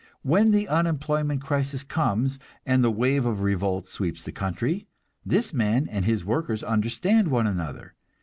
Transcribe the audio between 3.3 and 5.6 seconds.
revolt sweeps the country, this